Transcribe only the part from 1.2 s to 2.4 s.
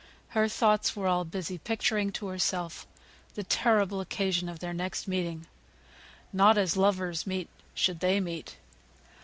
busy picturing to